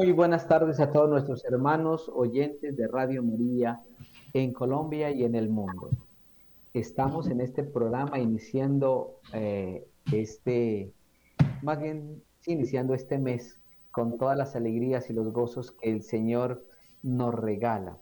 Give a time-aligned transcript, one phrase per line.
[0.00, 3.82] Muy buenas tardes a todos nuestros hermanos oyentes de Radio María
[4.32, 5.90] en Colombia y en el mundo.
[6.72, 10.90] Estamos en este programa iniciando eh, este,
[11.60, 13.60] más bien iniciando este mes
[13.90, 16.64] con todas las alegrías y los gozos que el Señor
[17.02, 17.98] nos regala.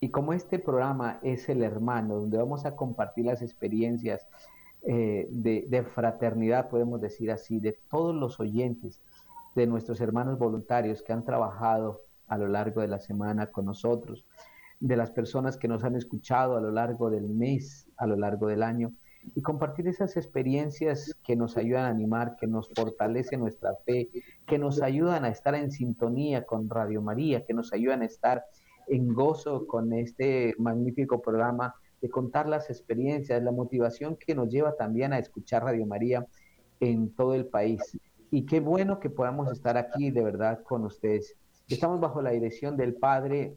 [0.00, 4.26] Y como este programa es el hermano, donde vamos a compartir las experiencias
[4.82, 9.00] eh, de, de fraternidad, podemos decir así, de todos los oyentes
[9.58, 14.24] de nuestros hermanos voluntarios que han trabajado a lo largo de la semana con nosotros,
[14.78, 18.46] de las personas que nos han escuchado a lo largo del mes, a lo largo
[18.46, 18.92] del año,
[19.34, 24.08] y compartir esas experiencias que nos ayudan a animar, que nos fortalece nuestra fe,
[24.46, 28.44] que nos ayudan a estar en sintonía con Radio María, que nos ayudan a estar
[28.86, 34.76] en gozo con este magnífico programa de contar las experiencias, la motivación que nos lleva
[34.76, 36.24] también a escuchar Radio María
[36.78, 37.98] en todo el país
[38.30, 41.36] y qué bueno que podamos estar aquí de verdad con ustedes.
[41.68, 43.56] Estamos bajo la dirección del padre,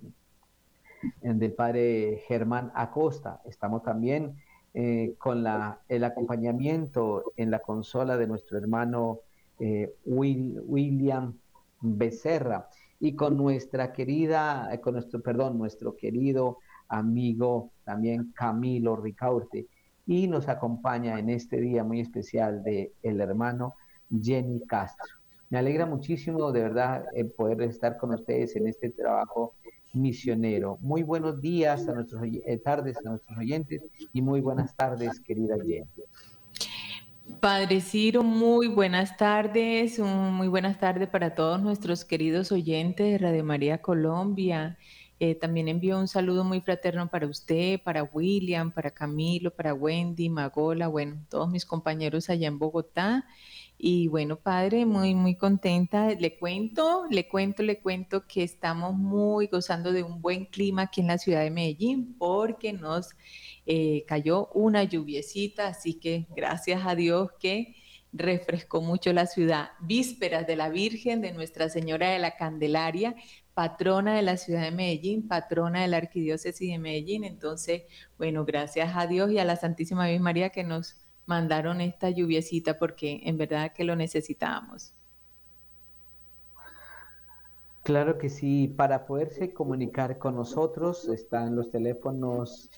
[1.22, 3.42] del padre Germán Acosta.
[3.46, 4.36] Estamos también
[4.74, 9.20] eh, con la, el acompañamiento en la consola de nuestro hermano
[9.60, 11.38] eh, William
[11.82, 12.70] Becerra
[13.00, 19.68] y con nuestra querida, con nuestro, perdón, nuestro querido amigo también Camilo Ricaurte.
[20.06, 23.76] Y nos acompaña en este día muy especial de el hermano
[24.22, 25.16] Jenny Castro.
[25.50, 27.04] Me alegra muchísimo, de verdad,
[27.36, 29.54] poder estar con ustedes en este trabajo
[29.94, 30.78] misionero.
[30.82, 33.82] Muy buenos días a nuestros eh, tardes a nuestros oyentes
[34.14, 35.86] y muy buenas tardes, querida Jenny.
[37.40, 43.44] Padre Ciro, muy buenas tardes, muy buenas tardes para todos nuestros queridos oyentes de Radio
[43.44, 44.78] María Colombia.
[45.20, 50.30] Eh, también envío un saludo muy fraterno para usted, para William, para Camilo, para Wendy,
[50.30, 53.26] Magola, bueno, todos mis compañeros allá en Bogotá
[53.84, 56.10] y bueno, padre, muy, muy contenta.
[56.12, 61.02] Le cuento, le cuento, le cuento que estamos muy gozando de un buen clima aquí
[61.02, 63.10] en la ciudad de Medellín porque nos
[63.66, 67.76] eh, cayó una lluviecita, así que gracias a Dios que
[68.14, 69.70] refrescó mucho la ciudad.
[69.80, 73.16] Vísperas de la Virgen de Nuestra Señora de la Candelaria,
[73.56, 77.24] patrona de la ciudad de Medellín, patrona de la Arquidiócesis de Medellín.
[77.24, 77.84] Entonces,
[78.20, 82.78] bueno, gracias a Dios y a la Santísima Virgen María que nos mandaron esta lluviecita
[82.78, 84.94] porque en verdad que lo necesitábamos.
[87.84, 92.70] Claro que sí, para poderse comunicar con nosotros están los teléfonos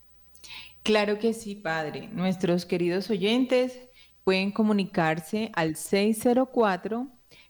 [0.84, 2.08] Claro que sí, padre.
[2.10, 3.80] Nuestros queridos oyentes
[4.24, 7.08] pueden comunicarse al 604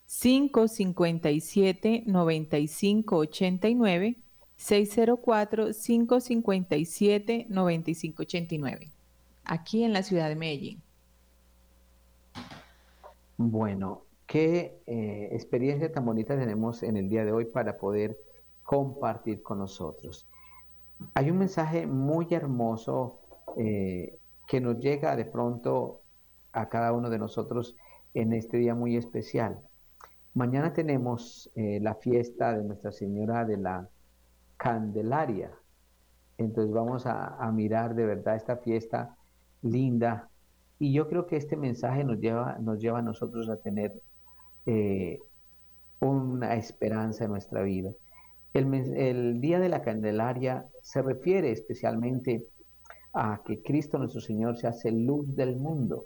[0.07, 4.15] 557 9589
[4.55, 8.91] 604 557 9589
[9.43, 10.81] aquí en la ciudad de Medellín.
[13.37, 18.17] Bueno, qué eh, experiencia tan bonita tenemos en el día de hoy para poder
[18.65, 20.27] compartir con nosotros.
[21.13, 23.19] Hay un mensaje muy hermoso
[23.57, 24.17] eh,
[24.47, 26.01] que nos llega de pronto
[26.51, 27.75] a cada uno de nosotros
[28.13, 29.59] en este día muy especial.
[30.33, 33.87] Mañana tenemos eh, la fiesta de Nuestra Señora de la
[34.57, 35.51] Candelaria.
[36.37, 39.15] Entonces vamos a, mirar de verdad esta fiesta
[39.61, 40.29] linda.
[40.79, 43.93] Y yo creo que este mensaje nos lleva, nos lleva a nosotros a tener
[44.65, 45.19] eh,
[45.99, 47.91] una esperanza en nuestra vida.
[48.55, 52.47] El, Día de la Candelaria se refiere especialmente
[53.13, 56.05] a que Cristo nuestro Señor se hace luz del mundo,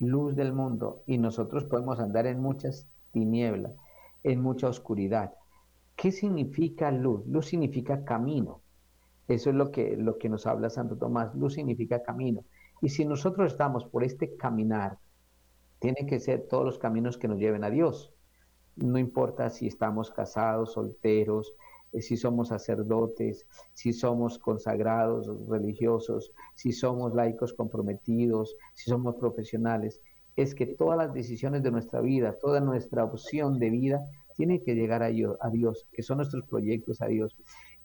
[0.00, 3.70] luz del mundo, y nosotros podemos andar en muchas tinieblas,
[4.24, 5.34] en mucha oscuridad.
[5.94, 7.24] ¿Qué significa luz?
[7.28, 8.60] Luz significa camino.
[9.28, 11.32] Eso es lo que, lo que nos habla Santo Tomás.
[11.36, 12.44] Luz significa camino.
[12.82, 14.98] Y si nosotros estamos por este caminar,
[15.78, 18.15] tiene que ser todos los caminos que nos lleven a Dios
[18.76, 21.54] no importa si estamos casados, solteros,
[21.92, 30.00] eh, si somos sacerdotes, si somos consagrados religiosos, si somos laicos comprometidos, si somos profesionales.
[30.36, 34.74] es que todas las decisiones de nuestra vida, toda nuestra opción de vida, tiene que
[34.74, 37.34] llegar a Dios, que son nuestros proyectos a Dios.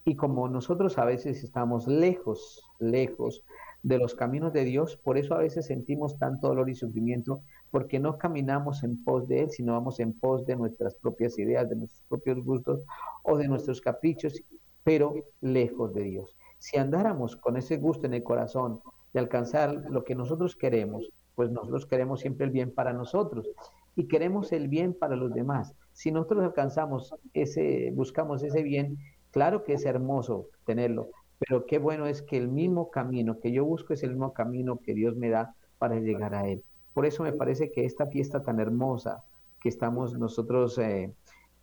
[0.03, 3.45] Y como nosotros a veces estamos lejos, lejos
[3.83, 7.41] de los caminos de Dios, por eso a veces sentimos tanto dolor y sufrimiento,
[7.71, 11.69] porque no caminamos en pos de Él, sino vamos en pos de nuestras propias ideas,
[11.69, 12.81] de nuestros propios gustos
[13.23, 14.43] o de nuestros caprichos,
[14.83, 16.35] pero lejos de Dios.
[16.59, 18.81] Si andáramos con ese gusto en el corazón
[19.13, 23.49] de alcanzar lo que nosotros queremos, pues nosotros queremos siempre el bien para nosotros
[23.95, 25.73] y queremos el bien para los demás.
[25.93, 28.97] Si nosotros alcanzamos ese, buscamos ese bien,
[29.31, 31.09] claro que es hermoso tenerlo,
[31.39, 34.77] pero qué bueno es que el mismo camino que yo busco es el mismo camino
[34.77, 36.63] que Dios me da para llegar a Él.
[36.93, 39.23] Por eso me parece que esta fiesta tan hermosa
[39.59, 41.13] que estamos nosotros, eh,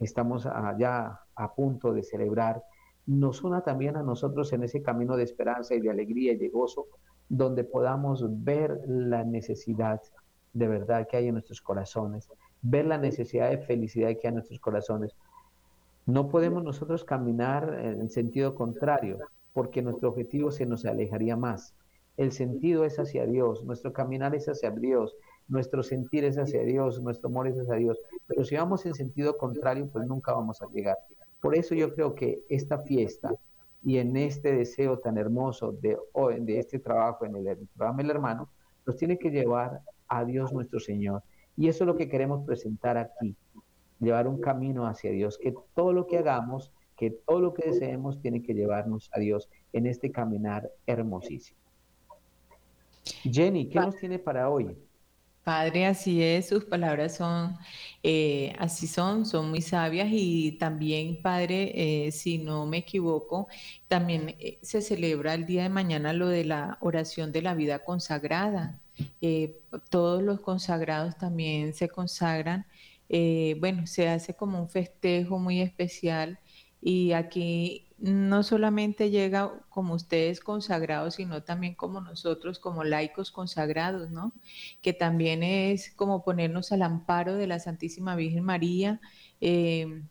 [0.00, 0.48] estamos
[0.78, 2.62] ya a punto de celebrar,
[3.06, 6.48] nos una también a nosotros en ese camino de esperanza y de alegría y de
[6.48, 6.86] gozo,
[7.28, 10.00] donde podamos ver la necesidad
[10.52, 12.28] de verdad que hay en nuestros corazones,
[12.62, 15.14] ver la necesidad de felicidad que hay en nuestros corazones.
[16.06, 19.18] No podemos nosotros caminar en sentido contrario,
[19.52, 21.74] porque nuestro objetivo se nos alejaría más.
[22.18, 25.16] El sentido es hacia Dios, nuestro caminar es hacia Dios,
[25.46, 27.96] nuestro sentir es hacia Dios, nuestro amor es hacia Dios.
[28.26, 30.96] Pero si vamos en sentido contrario, pues nunca vamos a llegar.
[31.40, 33.32] Por eso yo creo que esta fiesta
[33.84, 35.96] y en este deseo tan hermoso de,
[36.40, 38.48] de este trabajo en el, programa El Hermano,
[38.84, 41.22] nos tiene que llevar a Dios nuestro Señor.
[41.56, 43.36] Y eso es lo que queremos presentar aquí,
[44.00, 48.20] llevar un camino hacia Dios, que todo lo que hagamos, que todo lo que deseemos
[48.20, 51.67] tiene que llevarnos a Dios en este caminar hermosísimo.
[53.22, 54.76] Jenny, ¿qué nos tiene para hoy?
[55.48, 57.56] Padre, así es, sus palabras son,
[58.02, 63.48] eh, así son, son muy sabias y también, Padre, eh, si no me equivoco,
[63.88, 67.78] también eh, se celebra el día de mañana lo de la oración de la vida
[67.78, 68.78] consagrada.
[69.90, 72.66] todos los consagrados también se consagran.
[73.58, 76.38] bueno, se hace como un festejo muy especial
[76.80, 84.10] y aquí no solamente llega como ustedes consagrados, sino también como nosotros, como laicos consagrados,
[84.10, 84.32] ¿no?
[84.82, 89.00] Que también es como ponernos al amparo de la Santísima Virgen María
[89.40, 90.04] eh,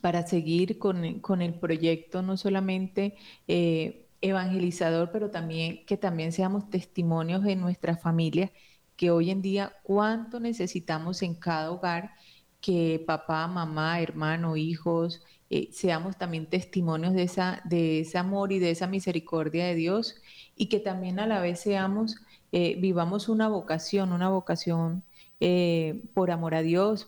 [0.00, 3.16] para seguir con, el proyecto, no solamente
[3.46, 8.52] eh, evangelizador, pero también que también seamos testimonios de nuestra familia,
[8.96, 12.12] que hoy en día cuánto necesitamos en cada hogar
[12.60, 15.22] que papá, mamá, hermano, hijos,
[15.54, 20.16] eh, seamos también testimonios de, esa, de ese amor y de esa misericordia de Dios
[20.56, 22.16] y que también a la vez seamos,
[22.52, 25.04] eh, vivamos una vocación, una vocación
[25.40, 27.06] eh, por amor a Dios,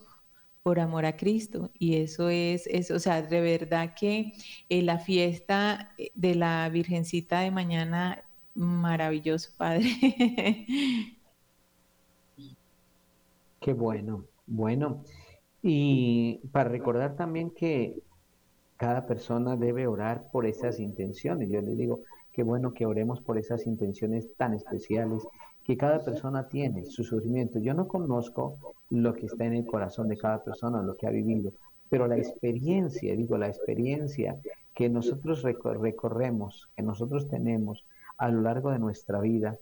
[0.62, 1.70] por amor a Cristo.
[1.79, 4.35] Y eso es, eso, o sea, de verdad que
[4.69, 8.25] la fiesta de la Virgencita de mañana,
[8.55, 9.87] maravilloso, Padre.
[13.61, 15.02] Qué bueno, bueno.
[15.62, 18.02] Y para recordar también que
[18.76, 21.49] cada persona debe orar por esas intenciones.
[21.49, 22.00] Yo le digo,
[22.33, 25.23] qué bueno que oremos por esas intenciones tan especiales
[25.64, 27.59] que cada persona tiene, su sufrimiento.
[27.59, 28.59] Yo no conozco
[28.90, 31.52] lo que está en el corazón de cada persona, lo que ha vivido,
[31.88, 34.37] pero la experiencia, digo, la experiencia
[34.75, 37.87] que nosotros recorremos, que nosotros tenemos
[38.19, 39.57] a lo largo de nuestra vida,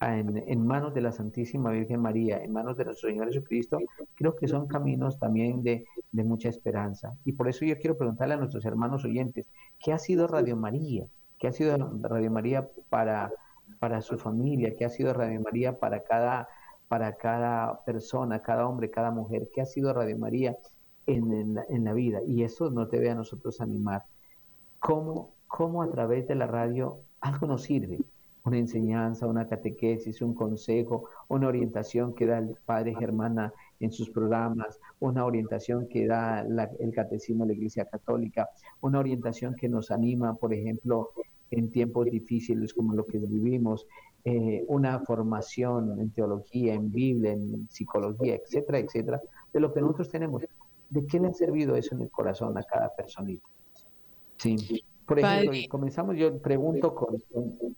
[0.00, 3.78] en, manos de la Santísima Virgen María, en manos de nuestro Señor Jesucristo,
[4.14, 7.14] creo que son caminos también de, mucha esperanza.
[7.24, 11.06] Y por eso yo quiero preguntarle a nuestros hermanos oyentes, ¿qué ha sido Radio María?
[11.38, 13.32] ¿Qué ha sido Radio María para,
[13.78, 14.74] para su familia?
[14.76, 16.48] ¿Qué ha sido Radio María para cada,
[16.88, 19.48] para cada persona, cada hombre, cada mujer?
[19.52, 20.56] ¿Qué ha sido Radio María
[21.06, 22.20] en, la, en la vida?
[22.26, 24.04] Y eso nos debe a nosotros animar.
[24.78, 27.98] ¿Cómo, ¿Cómo a través de la radio algo nos sirve?
[28.48, 34.10] Una enseñanza, una catequesis, un consejo, una orientación que da el Padre Germana en sus
[34.10, 38.48] programas, una orientación que da el Catecismo de la Iglesia Católica,
[38.80, 41.10] una orientación que nos anima, por ejemplo,
[41.50, 43.86] en tiempos difíciles como lo que vivimos,
[44.24, 49.20] eh, una formación en teología, en Biblia, en psicología, etcétera, etcétera,
[49.52, 50.42] de lo que nosotros tenemos.
[50.90, 53.46] ¿De qué le ha servido eso en el corazón a cada personita?
[54.38, 54.84] Sí.
[55.08, 57.16] Por ejemplo, comenzamos, yo pregunto con,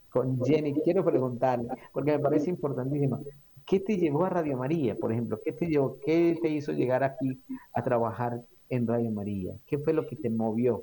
[0.08, 3.22] con, Jenny, quiero preguntarle, porque me parece importantísimo,
[3.64, 5.40] ¿qué te llevó a Radio María, por ejemplo?
[5.44, 7.38] ¿Qué te, llevó, qué te hizo llegar aquí
[7.72, 9.54] a trabajar en Radio María?
[9.64, 10.82] ¿Qué fue lo que te movió?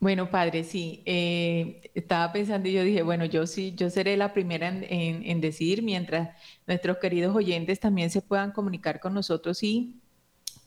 [0.00, 4.32] Bueno, padre, sí, eh, estaba pensando y yo dije, bueno, yo sí, yo seré la
[4.32, 6.30] primera en, en, decir, mientras
[6.66, 10.00] nuestros queridos oyentes también se puedan comunicar con nosotros y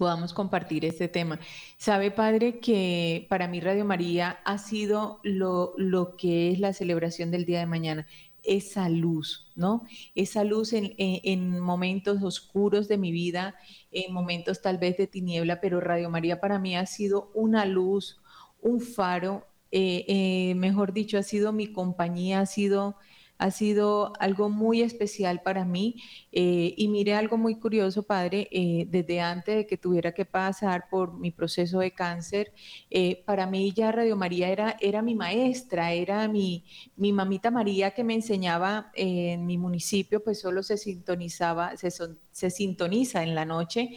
[0.02, 1.40] podamos compartir este tema.
[1.78, 7.30] Sabe, Padre, que para mí Radio María ha sido lo, lo que es la celebración
[7.30, 8.08] del día de mañana.
[8.42, 9.84] esa luz, ¿no?
[10.16, 13.54] Esa luz en, momentos oscuros de mi vida,
[13.92, 18.20] en momentos tal vez de tiniebla, pero Radio María para mí ha sido una luz,
[18.60, 22.96] un faro, eh, eh, mejor dicho, ha sido mi compañía, ha sido
[23.42, 25.96] ha sido algo muy especial para mí.
[26.32, 30.88] Eh, y mire algo muy curioso, padre, eh, desde antes de que tuviera que pasar
[30.92, 32.54] por mi proceso de cáncer,
[32.92, 37.92] eh, para mí ya Radio María era, era mi maestra, era mi, mi mamita María
[37.96, 43.46] que me enseñaba en mi municipio, pues solo se sintonizaba, se, se sintoniza en la
[43.46, 43.90] noche.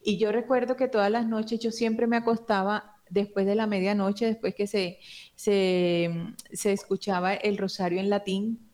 [0.00, 4.26] Y yo recuerdo que todas las noches yo siempre me acostaba después de la medianoche,
[4.26, 5.00] después que se,
[5.34, 6.08] se,
[6.52, 8.71] se escuchaba el rosario en latín,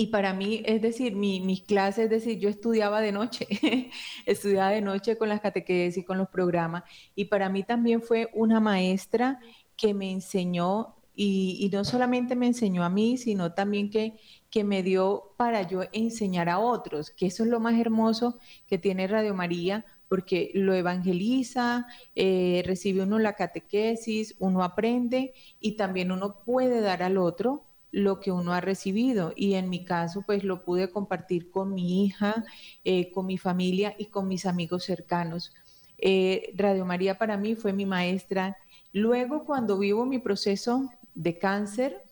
[0.00, 3.48] y para mí, es decir, mi, mis clases, es decir, yo estudiaba de noche,
[4.26, 6.84] estudiaba de noche con las catequesis y con los programas.
[7.16, 9.40] Y para mí también fue una maestra
[9.76, 14.84] que me enseñó, y, no solamente me enseñó a mí, sino también que, que me
[14.84, 18.38] dio para yo enseñar a otros, que eso es lo más hermoso
[18.68, 25.72] que tiene Radio María, porque lo evangeliza, eh, recibe uno la catequesis, uno aprende y
[25.72, 29.32] también uno puede dar al otro lo que uno ha recibido.
[29.36, 32.44] Y en mi caso, pues lo pude compartir con mi hija,
[32.84, 35.54] eh, con mi familia y con mis amigos cercanos.
[35.98, 38.56] Eh, Radio María para mí fue mi maestra.
[38.92, 42.02] Luego, cuando vivo mi proceso de cáncer,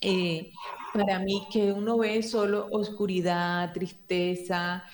[0.00, 0.52] eh,
[0.92, 4.84] para mí que uno ve solo oscuridad, tristeza,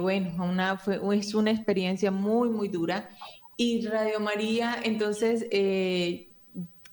[0.00, 3.10] bueno, fue, es una experiencia muy, muy dura.
[3.56, 5.44] Y Radio María, entonces,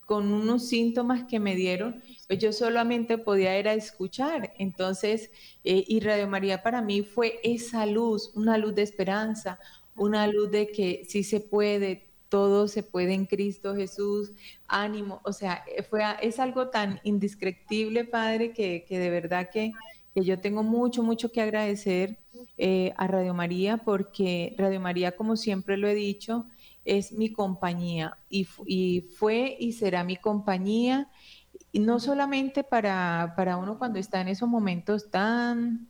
[0.06, 4.54] con unos síntomas que me dieron, pues yo solamente podía ir a escuchar.
[4.60, 5.32] Entonces,
[5.64, 9.60] eh, y Radio María para mí fue esa luz, una luz de esperanza,
[9.96, 14.32] una luz de que sí se puede, todo se puede en Cristo Jesús,
[14.68, 19.72] ánimo, o sea, eh, fue, es algo tan indescriptible, Padre, que, de verdad que,
[20.16, 22.18] yo tengo mucho, mucho que agradecer
[22.58, 26.46] eh, a Radio María, porque Radio María, como siempre lo he dicho,
[26.86, 31.10] es mi compañía y, y fue y será mi compañía
[31.80, 35.88] no solamente para, para uno cuando está en esos momentos tan,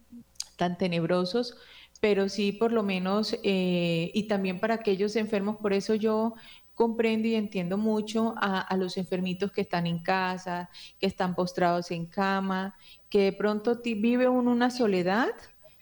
[0.57, 1.57] tan tenebrosos,
[2.01, 6.35] pero sí por lo menos, eh, y también para aquellos enfermos, por eso yo
[6.73, 11.89] comprendo y entiendo mucho a, a, los enfermitos que están en casa, que están postrados
[11.91, 12.75] en cama,
[13.09, 15.29] que de pronto vive uno una soledad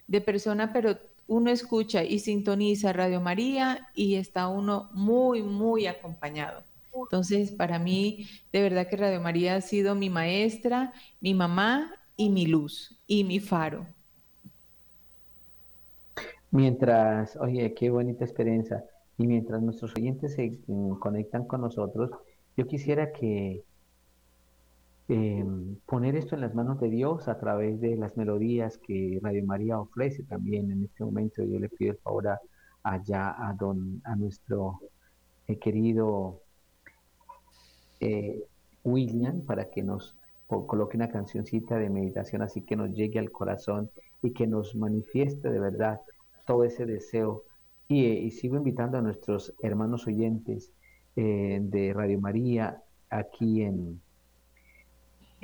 [0.05, 6.63] de persona, pero uno escucha y sintoniza Radio María y está uno muy, muy acompañado.
[6.93, 12.29] Entonces, para mí, de verdad que Radio María ha sido mi maestra, mi mamá y
[12.29, 13.87] mi luz y mi faro.
[16.51, 18.85] Mientras, oye, qué bonita experiencia.
[19.17, 22.11] Y mientras nuestros oyentes se mm, conectan con nosotros,
[22.55, 23.63] yo quisiera que
[25.07, 29.45] em, poner esto en las manos de Dios a través de las melodías que Radio
[29.45, 31.43] María ofrece también en este momento.
[31.43, 32.39] Yo le pido el favor
[32.83, 34.79] allá a don, a nuestro
[35.47, 36.41] eh, querido
[37.99, 38.43] eh,
[38.83, 40.15] William para que nos
[40.47, 43.89] coloque una cancioncita de meditación así que nos llegue al corazón
[44.21, 46.01] y que nos manifieste de verdad
[46.45, 47.43] todo ese deseo.
[47.87, 50.71] Y, eh, sigo invitando a nuestros hermanos oyentes
[51.15, 52.81] de Radio María
[53.11, 54.01] aquí en,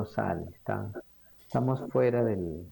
[0.08, 0.50] Sale.
[0.54, 0.90] Está,
[1.40, 2.66] estamos fuera del...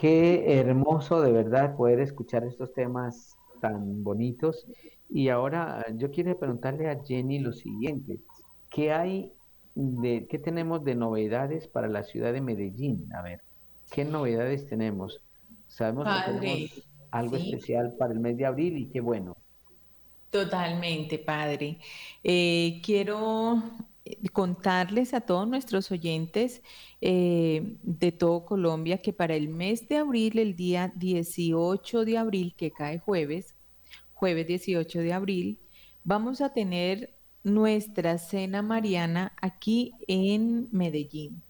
[0.00, 4.66] qué hermoso de verdad poder escuchar estos temas tan bonitos.
[5.10, 8.18] Y ahora yo quiero preguntarle a Jenny lo siguiente.
[8.70, 9.32] ¿Qué hay
[9.74, 13.12] de, qué tenemos de novedades para la ciudad de Medellín?
[13.12, 13.42] A ver,
[13.90, 15.20] ¿qué novedades tenemos?
[15.66, 19.36] Sabemos que tenemos algo especial para el mes de abril y qué bueno.
[20.30, 21.78] Totalmente, padre.
[22.24, 23.62] Eh, quiero
[24.32, 26.62] contarles a todos nuestros oyentes
[27.00, 32.54] eh, de todo Colombia que para el mes de abril, el día 18 de abril,
[32.56, 33.54] que cae jueves,
[34.12, 35.58] jueves 18 de abril,
[36.04, 41.42] vamos a tener nuestra cena mariana aquí en Medellín.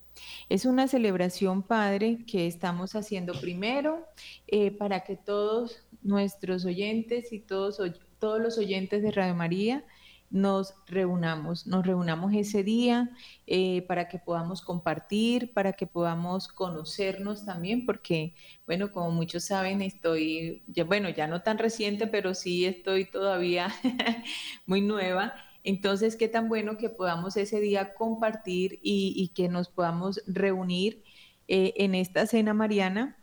[0.49, 4.05] Es una celebración, Padre, que estamos haciendo primero
[4.47, 7.81] eh, para que todos nuestros oyentes y todos,
[8.19, 9.85] todos los oyentes de Radio María
[10.31, 13.11] nos reunamos, nos reunamos ese día
[13.47, 18.35] eh, para que podamos compartir, para que podamos conocernos también, porque,
[18.67, 23.75] bueno, como muchos saben, estoy, ya, bueno, ya no tan reciente, pero sí estoy todavía
[24.67, 25.35] muy nueva.
[25.65, 31.03] Entonces, qué tan bueno que podamos ese día compartir y, que nos podamos reunir
[31.49, 33.17] eh, en esta cena mariana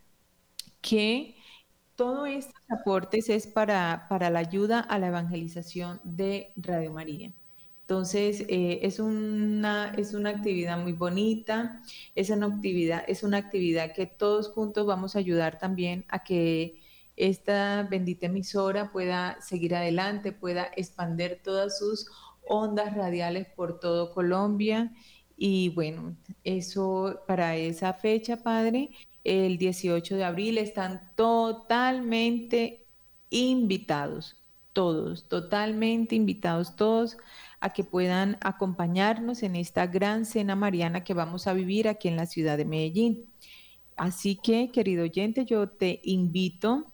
[0.82, 1.36] que
[1.96, 7.32] todo estos aportes es para, para la ayuda a la evangelización de Radio María.
[7.82, 11.82] Entonces, eh, es, una, es una actividad muy bonita,
[12.16, 16.82] es una actividad, es una actividad que todos juntos vamos a ayudar también a que
[17.16, 22.12] esta bendita emisora pueda seguir adelante, pueda expander todas sus
[22.46, 24.94] ondas radiales por todo Colombia.
[25.38, 28.90] Y bueno, eso para esa fecha, Padre,
[29.28, 30.58] el 18 de abril.
[30.58, 32.86] Están totalmente
[33.30, 34.38] invitados,
[34.72, 37.18] todos, totalmente invitados todos
[37.60, 42.16] a que puedan acompañarnos en esta gran cena mariana que vamos a vivir aquí en
[42.16, 43.26] la ciudad de Medellín.
[43.98, 46.94] Así que, querido oyente, yo te invito,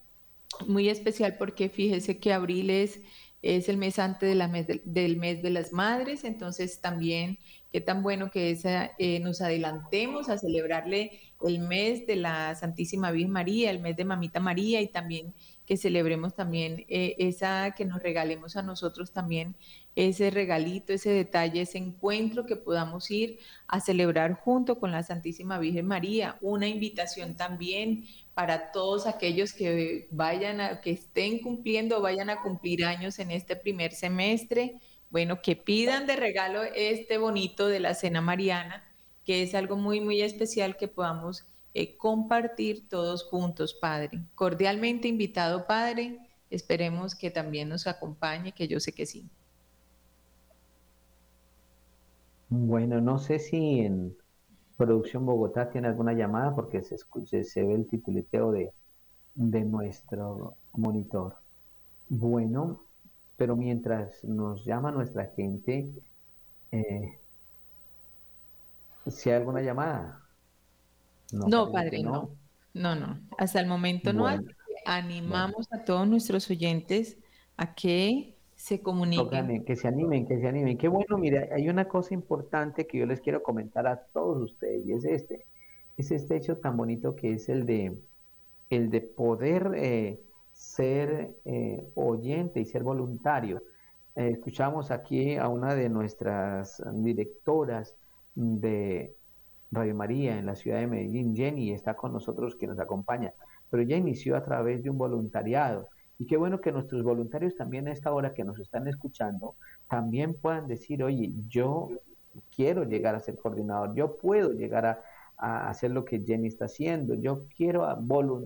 [0.67, 3.01] muy especial porque fíjese que abril es,
[3.41, 7.37] es el mes antes de la del mes de las madres, entonces también
[7.73, 8.55] qué tan bueno que
[8.99, 14.05] eh, nos adelantemos a celebrarle el mes de la Santísima Virgen María, el mes de
[14.05, 15.33] Mamita María y también
[15.65, 19.55] que celebremos también eh, esa, que nos regalemos a nosotros también
[19.95, 25.57] ese regalito, ese detalle, ese encuentro que podamos ir a celebrar junto con la Santísima
[25.57, 26.38] Virgen María.
[26.41, 28.05] Una invitación también
[28.36, 33.55] para todos aquellos que vayan a, que estén cumpliendo vayan a cumplir años en este
[33.55, 34.75] primer semestre.
[35.13, 38.84] Bueno, que pidan de regalo este bonito de la Cena Mariana
[39.23, 44.21] que es algo muy, muy especial que podamos eh, compartir todos juntos, Padre.
[44.36, 46.19] Cordialmente invitado, Padre.
[46.49, 49.30] Esperemos que también nos acompañe, que yo sé que sí.
[52.49, 54.15] Bueno, no sé si en
[54.78, 56.97] Producción Bogotá tiene alguna llamada porque se,
[57.43, 58.71] se ve el tituleteo de,
[59.34, 61.38] de nuestro monitor.
[62.10, 62.82] Bueno,
[63.37, 65.89] pero mientras nos llama nuestra gente,
[66.71, 67.19] eh,
[69.07, 70.21] si hay alguna llamada.
[71.31, 72.29] No, padre, no.
[72.73, 72.95] no.
[72.95, 74.27] No, Hasta el momento no.
[74.85, 77.17] Animamos a todos nuestros oyentes
[77.55, 79.63] a que se comuniquen.
[79.65, 80.77] que se animen, que se animen.
[80.77, 84.85] Qué bueno, mira, hay una cosa importante que yo les quiero comentar a todos ustedes
[84.85, 85.45] y es este.
[85.95, 87.95] Es este hecho tan bonito que es el de,
[88.69, 90.19] el de poder eh,
[90.53, 93.63] ser eh, oyente y ser voluntario.
[94.15, 97.95] eh, escuchamos aquí a una de nuestras directoras
[98.35, 99.15] de
[99.71, 103.33] Radio María en la ciudad de Medellín, Jenny, está con nosotros que nos acompaña,
[103.69, 105.89] pero ella inició a través de un voluntariado.
[106.19, 109.55] Y qué bueno que nuestros voluntarios también a esta hora que nos están escuchando,
[109.89, 111.89] también puedan decir, oye, yo
[112.55, 115.01] quiero llegar a ser coordinador, yo puedo llegar a,
[115.35, 117.85] hacer lo que Jenny está haciendo, yo quiero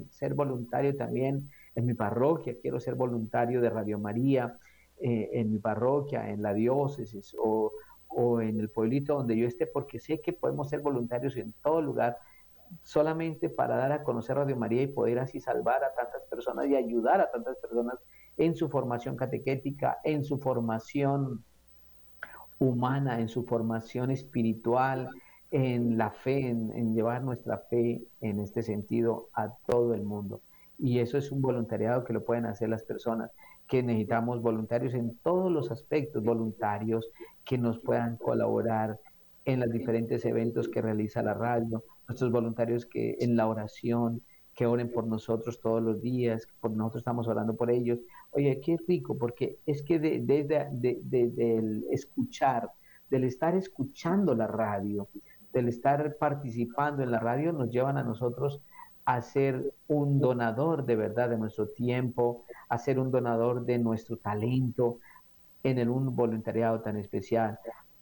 [0.10, 4.58] ser voluntario también en mi parroquia, quiero ser voluntario de Radio María
[5.00, 7.72] eh, en mi parroquia, en la diócesis o,
[8.08, 11.82] o en el pueblito donde yo esté, porque sé que podemos ser voluntarios en todo
[11.82, 12.18] lugar
[12.84, 16.76] solamente para dar a conocer Radio María y poder así salvar a tantas personas y
[16.76, 17.96] ayudar a tantas personas
[18.38, 21.44] en su formación catequética, en su formación
[22.58, 25.10] humana, en su formación espiritual,
[25.52, 30.42] en la fe, en, llevar nuestra fe en este sentido a todo el mundo.
[30.78, 33.32] Y eso es un voluntariado que lo pueden hacer las personas,
[33.68, 37.10] que necesitamos voluntarios en todos los aspectos, voluntarios
[37.44, 39.00] que nos puedan colaborar
[39.46, 44.22] en los diferentes eventos que realiza la radio, nuestros voluntarios que en la oración,
[44.58, 48.00] que oren por nosotros todos los días, por nosotros estamos orando por ellos.
[48.32, 52.72] Oye, qué rico, porque es que desde de, del escuchar,
[53.10, 55.08] del estar escuchando la radio,
[55.54, 58.62] del estar participando en la radio, nos llevan a nosotros
[59.08, 64.17] a ser un donador de verdad de nuestro tiempo, a ser un donador de nuestro
[64.17, 65.00] talento
[65.63, 67.58] en el, un voluntariado tan especial,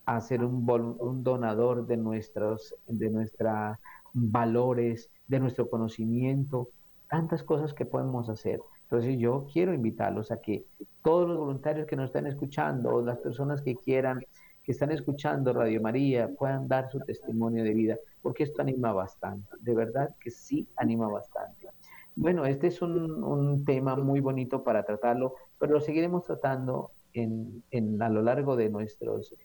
[0.08, 0.68] a ser un,
[1.00, 3.80] un donador de nuestros, de nuestra
[4.14, 6.70] valores, de nuestro conocimiento,
[7.08, 8.60] tantas cosas que podemos hacer.
[8.82, 10.66] Entonces yo quiero invitarlos a que
[11.04, 14.22] todos los voluntarios que nos están escuchando las personas que quieran,
[14.66, 19.48] que están escuchando Radio María, puedan dar su testimonio de vida, porque esto anima bastante,
[19.60, 21.68] de verdad que sí anima bastante.
[22.16, 28.02] Bueno, este es un, tema muy bonito para tratarlo, pero lo seguiremos tratando en, en,
[28.02, 29.36] a lo largo de nuestros,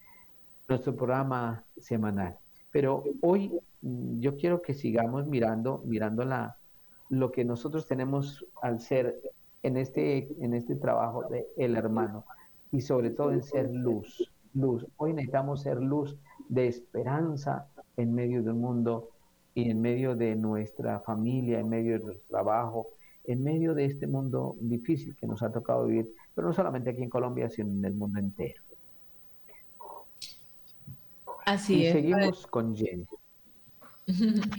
[0.69, 2.39] nuestro programa semanal.
[2.71, 3.53] Pero hoy
[3.83, 6.57] mm, yo quiero que sigamos mirando, mirando la,
[7.11, 9.21] lo que nosotros tenemos al ser
[9.63, 12.25] en este, en este trabajo de el hermano
[12.73, 14.87] y sobre todo en ser luz, luz.
[14.97, 16.17] Hoy necesitamos ser luz
[16.49, 19.11] de esperanza en medio del mundo
[19.55, 22.89] y en medio de nuestra familia, en medio de nuestro trabajo,
[23.25, 27.03] en medio de este mundo difícil que nos ha tocado vivir, pero no solamente aquí
[27.03, 28.63] en Colombia, sino en el mundo entero.
[31.47, 31.93] Así es.
[31.93, 33.07] Seguimos con Jenny.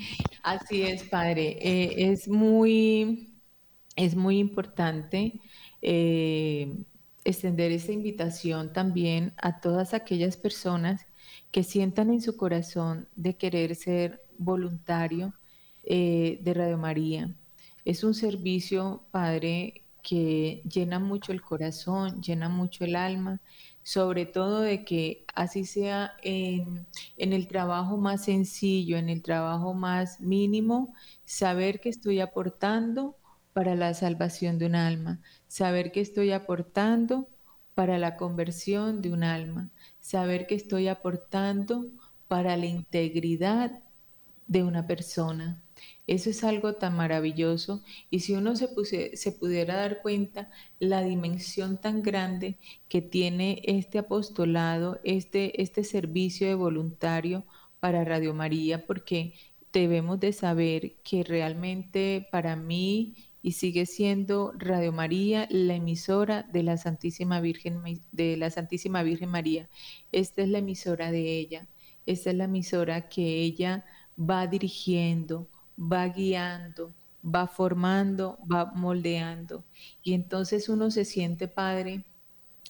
[0.43, 1.57] Así es, padre.
[1.61, 3.33] Eh, es muy,
[3.95, 5.39] es muy importante
[5.81, 6.83] eh,
[7.23, 11.05] extender esta invitación también a todas aquellas personas
[11.51, 15.33] que sientan en su corazón de querer ser voluntario
[15.83, 17.33] eh, de Radio María.
[17.85, 23.41] Es un servicio, Padre, que llena mucho el corazón, llena mucho el alma
[23.83, 30.21] sobre todo de que así sea en, el trabajo más sencillo, en el trabajo más
[30.21, 30.93] mínimo,
[31.25, 33.17] saber que estoy aportando
[33.53, 35.19] para la salvación de un alma,
[35.51, 37.27] saber que estoy aportando
[37.75, 41.87] para la conversión de un alma, saber que estoy aportando
[42.29, 43.83] para la integridad
[44.47, 45.61] de una persona.
[46.07, 48.69] Eso es algo tan maravilloso y si uno se,
[49.17, 56.47] se pudiera dar cuenta la dimensión tan grande que tiene este apostolado, este, este servicio
[56.47, 57.43] de voluntario
[57.81, 59.33] para Radio María, porque
[59.73, 66.63] debemos de saber que realmente para mí y sigue siendo Radio María la emisora de
[66.63, 69.69] la Santísima Virgen de la Santísima Virgen María.
[70.11, 71.67] Esta es la emisora de ella.
[72.05, 73.85] Esta es la emisora que ella
[74.17, 79.63] va dirigiendo, va guiando, va formando, va moldeando.
[80.03, 82.03] Y entonces uno se siente padre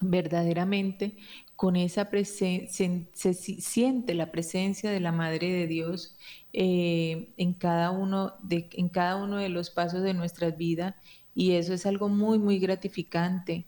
[0.02, 1.18] verdaderamente
[1.62, 6.18] con esa presencia, se, siente la presencia de la Madre de Dios
[6.54, 10.96] eh, en, cada uno de, en cada uno de los pasos de nuestras vidas
[11.36, 13.68] y eso es algo muy, muy gratificante.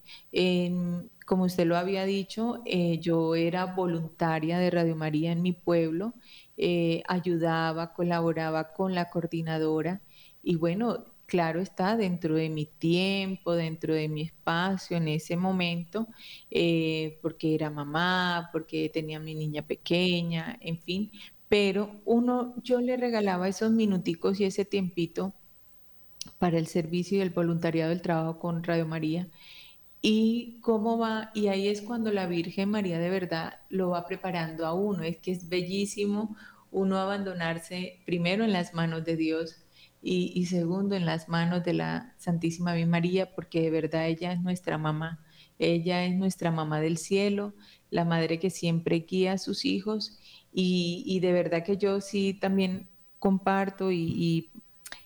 [1.27, 6.15] como usted lo había dicho, eh, yo era voluntaria de Radio María en mi pueblo
[6.57, 10.01] eh, ayudaba, colaboraba con la coordinadora
[10.41, 16.07] y bueno, claro está, dentro de mi tiempo, dentro de mi espacio en ese momento,
[16.51, 21.11] eh, porque era mamá, porque tenía mi niña pequeña, en fin,
[21.49, 25.33] pero uno, yo le regalaba esos minuticos y ese tiempito
[26.37, 29.27] para el servicio y el voluntariado del trabajo con Radio María.
[30.03, 34.67] Y cómo va, y ahí es cuando la Virgen María de verdad lo va preparando
[34.67, 36.35] a uno, es que es bellísimo
[36.71, 39.62] uno abandonarse primero en las manos de Dios
[40.03, 44.33] y, y segundo en las manos de la Santísima Virgen María, porque de verdad ella
[44.33, 45.23] es nuestra mamá,
[45.59, 47.53] Ella es nuestra mamá del cielo,
[47.89, 50.19] la madre que siempre guía a sus hijos
[50.51, 52.89] y, de verdad que yo sí también
[53.19, 54.51] comparto y,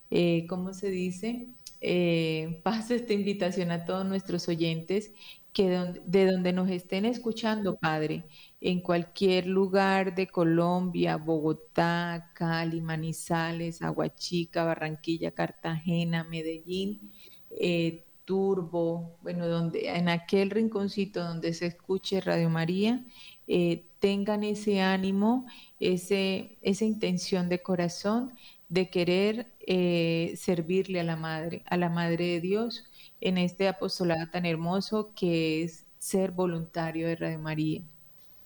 [0.09, 1.47] eh, ¿cómo se dice?
[1.81, 5.13] Eh, paso esta invitación a todos nuestros oyentes
[5.63, 8.25] de donde nos estén escuchando, Padre,
[8.61, 17.11] en cualquier lugar de Colombia, Bogotá, Cali, Manizales, Aguachica, Barranquilla, Cartagena, Medellín,
[17.49, 23.03] eh, Turbo, bueno, donde en aquel rinconcito donde se escuche Radio María,
[23.47, 25.47] eh, tengan ese ánimo,
[25.79, 28.33] ese, esa intención de corazón
[28.69, 32.85] de querer eh, servirle a la Madre, a la Madre de Dios,
[33.21, 37.81] en este apostolado tan hermoso que es ser voluntario de Radio María,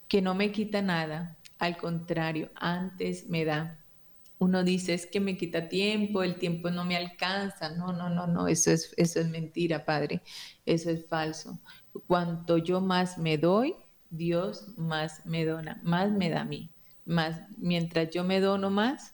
[0.08, 3.78] que no me quita nada, al contrario, antes me da.
[4.40, 7.70] Uno dice, es que me quita tiempo, el tiempo no me alcanza.
[7.70, 10.22] No, no, no, no, eso es, eso es mentira, Padre,
[10.66, 11.60] eso es falso.
[12.08, 13.76] Cuanto yo más me doy,
[14.10, 16.72] Dios más me dona, más me da a mí.
[17.06, 19.14] Más, mientras yo me dono más,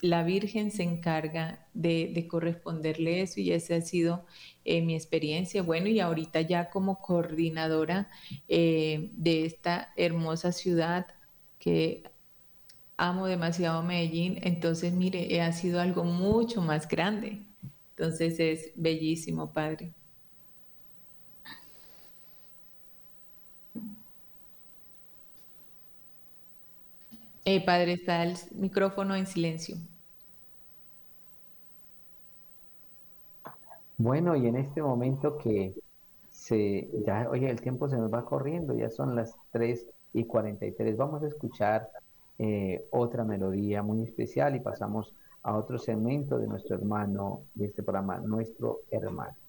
[0.00, 4.24] la Virgen se encarga de, corresponderle eso y esa ha sido
[4.64, 5.62] eh, mi experiencia.
[5.62, 8.10] Bueno, y ahorita ya como coordinadora
[8.48, 11.06] eh, de esta hermosa ciudad
[11.58, 12.04] que
[12.96, 17.42] amo demasiado Medellín, entonces mire, ha sido algo mucho más grande.
[17.90, 19.92] Entonces es bellísimo, Padre.
[27.50, 29.76] Eh, padre, está el micrófono en silencio.
[33.96, 35.72] Bueno, y en este momento que
[36.28, 40.94] se, ya, oye, el tiempo se nos va corriendo, ya son las 3 y 43.
[40.98, 41.88] Vamos a escuchar
[42.38, 47.82] eh, otra melodía muy especial y pasamos a otro segmento de nuestro hermano, de este
[47.82, 49.47] programa, nuestro hermano.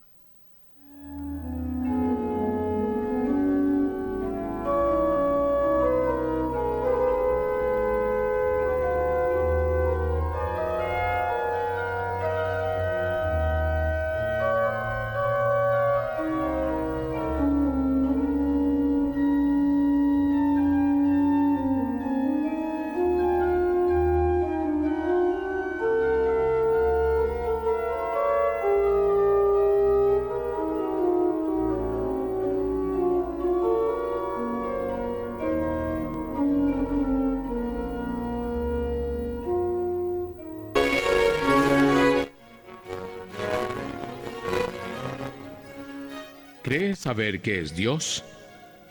[47.00, 48.26] ¿Crees saber qué es Dios?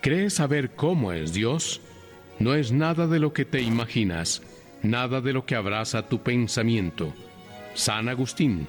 [0.01, 1.83] ¿Crees saber cómo es Dios?
[2.39, 4.43] No es nada de lo que te imaginas,
[4.83, 7.13] nada de lo que abraza tu pensamiento.
[7.75, 8.67] San Agustín.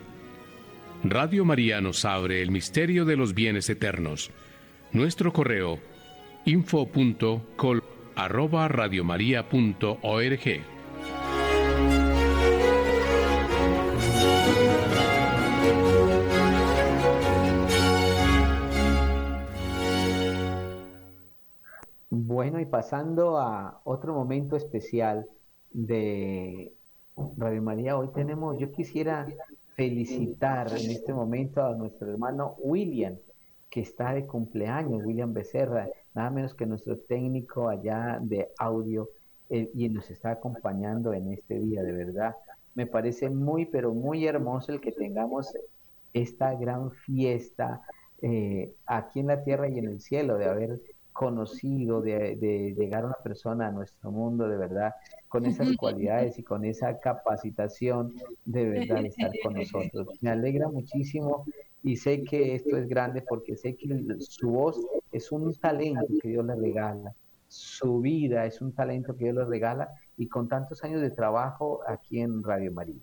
[1.06, 4.30] Radio María nos abre el misterio de los bienes eternos.
[4.92, 5.80] Nuestro correo
[6.44, 7.82] info.col
[22.80, 25.28] pasando a otro momento especial
[25.70, 26.72] de
[27.36, 29.28] Radio María, hoy tenemos, yo quisiera
[29.76, 33.18] felicitar en este momento a nuestro hermano William,
[33.70, 39.10] que está de cumpleaños, William Becerra, nada menos que nuestro técnico allá de audio,
[39.50, 42.38] eh, y nos está acompañando en este día, de verdad.
[42.76, 45.54] Me parece muy, pero muy hermoso el que tengamos
[46.14, 47.82] esta gran fiesta
[48.22, 50.80] eh, aquí en la tierra y en el cielo, de haber
[51.20, 54.94] conocido, de, llegar una persona a nuestro mundo de verdad,
[55.28, 58.14] con esas cualidades y con esa capacitación
[58.46, 60.08] de verdad de estar con nosotros.
[60.22, 61.44] Me alegra muchísimo
[61.84, 64.80] y sé que esto es grande porque sé que su voz
[65.12, 67.14] es un talento que Dios le regala,
[67.50, 71.82] su vida es un talento que Dios le regala y con tantos años de trabajo
[71.86, 72.96] aquí en Radio María.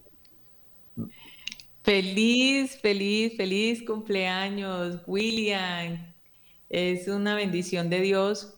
[1.83, 6.16] Feliz, feliz, feliz cumpleaños, William.
[6.69, 8.57] Es una bendición de Dios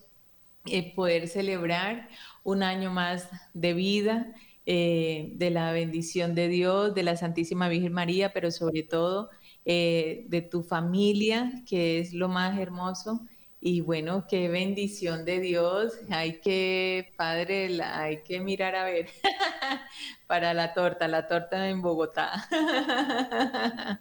[0.67, 2.09] eh, poder celebrar
[2.43, 4.35] un año más de vida,
[4.67, 9.31] eh, de la bendición de Dios, de la Santísima Virgen María, pero sobre todo
[9.65, 13.27] eh, de tu familia, que es lo más hermoso.
[13.61, 15.95] Y bueno, qué bendición de Dios.
[16.11, 19.09] Hay que, Padre, hay que mirar a ver
[20.27, 22.47] para la torta, la torta en Bogotá.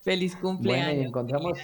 [0.00, 0.86] Feliz cumpleaños.
[0.86, 1.58] Bueno, y encontramos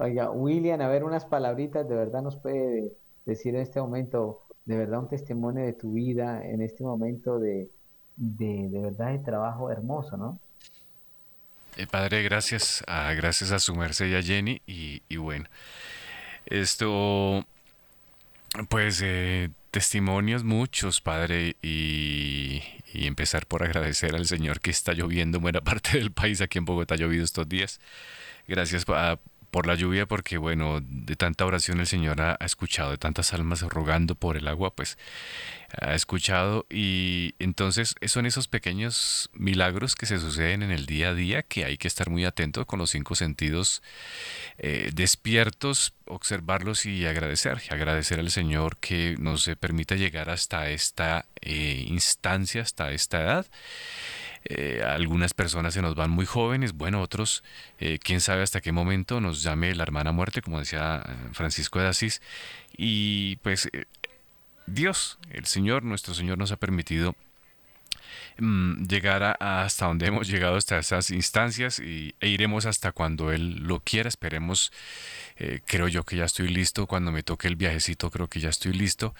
[0.00, 2.92] Oiga, William, a ver unas palabritas, de verdad nos puede
[3.26, 7.68] decir en este momento, de verdad un testimonio de tu vida, en este momento de,
[8.16, 10.38] de, verdad de trabajo hermoso, ¿no?
[11.76, 15.46] Eh, padre, gracias, a, gracias a su merced y a Jenny, y, bueno,
[16.46, 17.44] Esto,
[18.68, 22.62] pues, eh, testimonios muchos, Padre, y,
[22.94, 26.40] empezar por agradecer al Señor que está lloviendo buena parte del país.
[26.40, 27.80] Aquí en Bogotá ha llovido estos días.
[28.46, 28.84] Gracias
[29.50, 33.62] por la lluvia, porque bueno, de tanta oración el Señor ha, escuchado, de tantas almas
[33.62, 34.98] rogando por el agua, pues
[35.80, 41.14] ha escuchado y entonces son esos pequeños milagros que se suceden en el día a
[41.14, 43.82] día que hay que estar muy atentos con los cinco sentidos
[44.56, 51.84] eh, despiertos, observarlos y agradecer, agradecer al Señor que nos permite llegar hasta esta eh,
[51.86, 53.46] instancia, hasta esta edad.
[54.50, 57.44] Eh, algunas personas se nos van muy jóvenes, bueno, otros,
[58.02, 62.22] quién sabe hasta qué momento nos llame la hermana muerte, como decía Francisco de Asís,
[62.74, 63.68] y pues
[64.66, 67.14] Dios, el Señor, nuestro Señor nos ha permitido
[68.38, 73.56] mm, llegar hasta donde hemos llegado, hasta esas instancias y, e iremos hasta cuando Él
[73.66, 74.08] lo quiera.
[74.08, 74.72] Esperemos,
[75.36, 76.86] eh, creo yo que ya estoy listo.
[76.86, 79.14] Cuando me toque el viajecito, creo que ya estoy listo.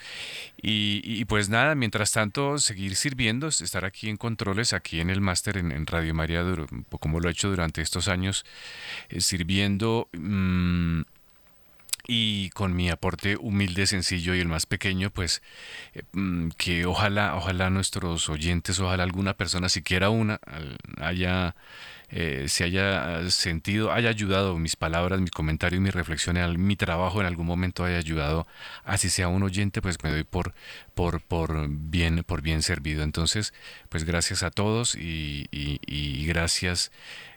[0.60, 5.58] Y, pues nada, mientras tanto, seguir sirviendo, estar aquí en controles, aquí en el máster
[5.58, 6.44] en, Radio María,
[7.00, 8.44] como lo he hecho durante estos años,
[9.08, 10.08] eh, sirviendo.
[10.12, 11.02] Mm,
[12.08, 15.42] y con mi aporte humilde, sencillo y el más pequeño, pues
[15.92, 20.40] eh, mm, que ojalá, ojalá nuestros oyentes, ojalá alguna persona, siquiera una,
[20.96, 21.54] haya
[22.10, 27.20] eh, se haya sentido, haya ayudado mis palabras, mi comentario y mi reflexión, mi trabajo
[27.20, 28.46] en algún momento haya ayudado,
[28.84, 30.54] así sea un oyente, pues me doy por,
[30.94, 33.02] por, por bien, por bien servido.
[33.02, 33.52] Entonces,
[33.88, 35.46] pues gracias a todos y,
[36.26, 36.92] gracias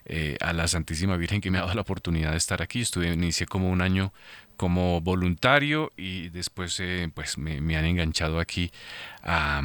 [0.05, 2.81] eh, a la Santísima Virgen que me ha dado la oportunidad de estar aquí.
[2.81, 4.13] Estuve, inicié como un año
[4.57, 8.71] como voluntario y después eh, pues me, han enganchado aquí
[9.23, 9.61] a,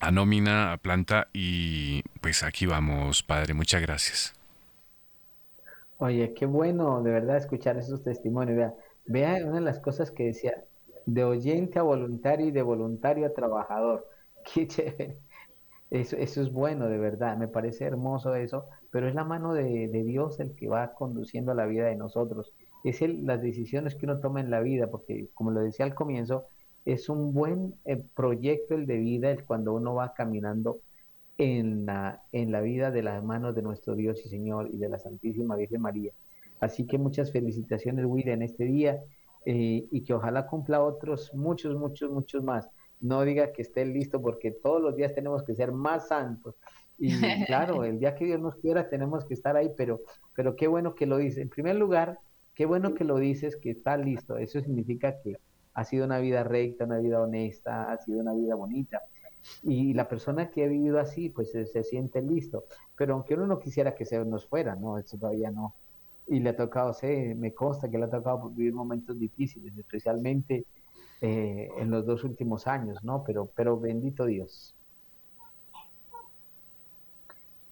[0.00, 4.34] a, nómina, a planta y pues aquí vamos, padre, muchas gracias.
[5.98, 8.56] Oye, qué bueno de verdad escuchar esos testimonios.
[8.56, 8.74] Vea,
[9.06, 10.64] vea una de las cosas que decía,
[11.06, 14.06] de oyente a voluntario y de voluntario a trabajador.
[14.54, 15.18] Qué chévere.
[15.90, 19.88] Eso, eso es bueno, de verdad, me parece hermoso eso, pero es la mano de,
[19.88, 22.52] de Dios el que va conduciendo la vida de nosotros
[22.84, 25.94] es el, las decisiones que uno toma en la vida, porque como lo decía al
[25.94, 26.46] comienzo,
[26.92, 30.80] es un buen eh, proyecto el de vida el cuando uno va caminando
[31.36, 34.88] en la, en la vida de las manos de nuestro Dios y Señor y de
[34.88, 36.12] la Santísima Virgen María.
[36.60, 39.02] Así que muchas felicitaciones, William, en este día
[39.44, 42.66] eh, y que ojalá cumpla otros muchos, muchos, muchos más.
[43.00, 46.56] No diga que esté listo porque todos los días tenemos que ser más santos.
[46.98, 47.10] Y
[47.46, 50.00] claro, el día que Dios nos quiera tenemos que estar ahí, pero,
[50.34, 51.42] pero qué bueno que lo dice.
[51.42, 52.18] En primer lugar,
[52.58, 54.36] Qué bueno que lo dices, que está listo.
[54.36, 55.36] Eso significa que
[55.78, 59.04] ha sido una vida recta, una vida honesta, ha sido una vida bonita.
[59.62, 62.64] Y la persona que ha vivido así, pues se, siente listo.
[62.96, 65.76] Pero aunque uno no quisiera que se nos fuera, no, eso todavía no.
[66.26, 70.64] Y le ha tocado, sé, me consta que le ha tocado vivir momentos difíciles, especialmente
[71.20, 73.22] eh, en los dos últimos años, ¿no?
[73.22, 74.74] Pero, pero bendito Dios.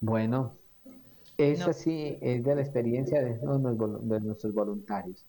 [0.01, 0.53] Bueno,
[1.37, 5.27] esa sí es de la experiencia de, nuestros voluntarios.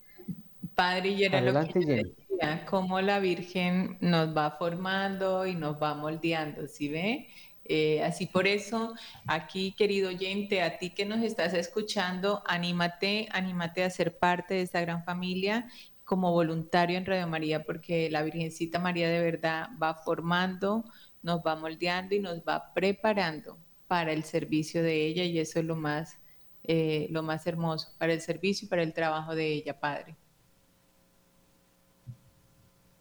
[0.76, 5.94] Padre, y era lo que decía, cómo la Virgen nos va formando y nos va
[5.94, 7.28] moldeando, ¿sí ve?
[7.64, 8.94] Eh, así por eso,
[9.26, 14.62] aquí, querido oyente, a ti que nos estás escuchando, anímate, anímate a ser parte de
[14.62, 15.68] esta gran familia
[16.04, 20.84] como voluntario en Radio María, porque la Virgencita María de verdad va formando,
[21.22, 25.66] nos va moldeando y nos va preparando para el servicio de ella y eso es
[25.66, 26.18] lo más,
[26.64, 30.16] eh, lo más hermoso, para el servicio y para el trabajo de ella, Padre.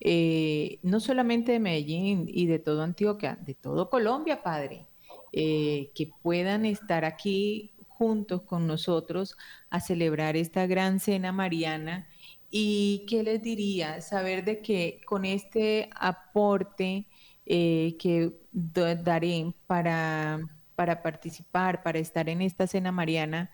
[0.00, 4.84] eh, no solamente de Medellín y de todo Antioquia, de todo Colombia, padre,
[5.32, 9.36] eh, que puedan estar aquí juntos con nosotros
[9.70, 12.08] a celebrar esta gran cena mariana.
[12.50, 14.02] ¿Y qué les diría?
[14.02, 17.06] Saber de que con este aporte
[17.46, 20.40] eh, que daré para,
[20.74, 23.50] para participar, para estar en esta cena mariana,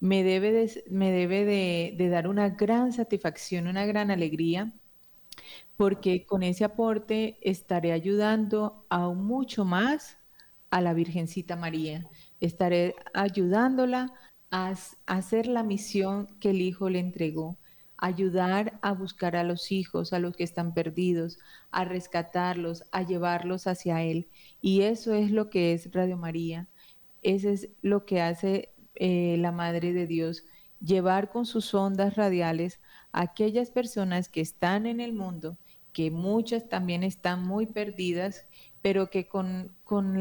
[0.00, 4.72] me debe, de, me debe de, dar una gran satisfacción, una gran alegría,
[5.76, 10.18] porque con ese aporte estaré ayudando aún mucho más
[10.70, 12.06] a la Virgencita María.
[12.40, 14.12] Estaré ayudándola
[14.50, 14.74] a,
[15.06, 17.58] hacer la misión que el Hijo le entregó,
[18.00, 21.38] ayudar a buscar a los hijos, a los que están perdidos,
[21.70, 24.28] a rescatarlos, a llevarlos hacia Él.
[24.62, 26.66] Y eso es lo que es Radio María.
[27.22, 30.44] Eso es lo que hace eh, la Madre de Dios,
[30.80, 32.80] llevar con sus ondas radiales
[33.12, 35.58] a aquellas personas que están en el mundo,
[35.92, 38.46] que muchas también están muy perdidas,
[38.80, 39.74] pero que con,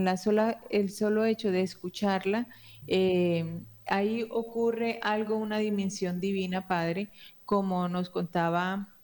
[0.04, 2.50] la sola, el solo hecho de escucharla,
[2.88, 7.10] eh, ahí ocurre algo, una dimensión divina, Padre,
[7.46, 8.96] como nos contaba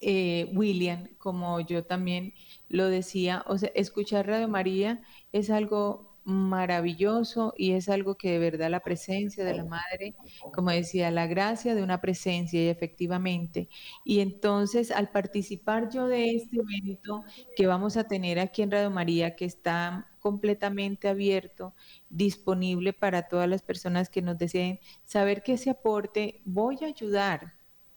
[0.00, 2.34] eh, William, como yo también
[2.68, 5.02] lo decía, o sea, escuchar Radio María
[5.32, 10.14] es algo maravilloso y es algo que de verdad la presencia de la madre,
[10.54, 13.68] como decía, la gracia de una presencia y efectivamente.
[14.04, 17.24] Y entonces al participar yo de este evento
[17.56, 21.74] que vamos a tener aquí en Radio María, que está completamente abierto,
[22.08, 27.54] disponible para todas las personas que nos deseen saber que ese aporte voy a ayudar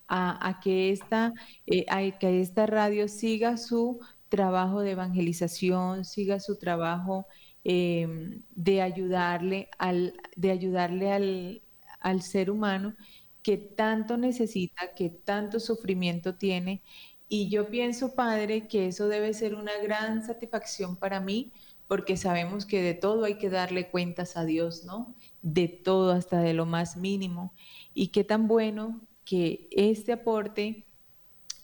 [0.07, 1.33] a, que, esta,
[1.65, 3.99] eh, a que esta radio siga su
[4.29, 7.25] trabajo de evangelización, siga su trabajo
[7.67, 11.61] Em, de ayudarle, al, de ayudarle al,
[11.99, 12.93] al ser humano
[13.41, 16.83] que tanto necesita, que tanto sufrimiento tiene.
[17.27, 21.51] Y yo pienso, Padre, que eso debe ser una gran satisfacción para mí,
[21.87, 25.15] porque sabemos que de todo hay que darle cuentas a Dios, ¿no?
[25.41, 27.53] De todo, hasta de lo más mínimo.
[27.93, 30.85] Y qué tan bueno que este aporte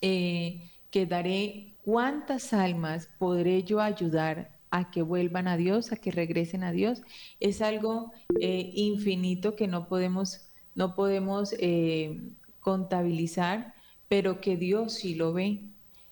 [0.02, 6.12] eh, que daré, cuántas almas podré yo ayudar a que vuelvan a Dios, a que
[6.12, 7.02] regresen a Dios.
[7.40, 12.22] Es algo eh, infinito que no podemos, no podemos eh,
[12.60, 13.74] contabilizar,
[14.08, 15.71] pero que Dios sí lo ve.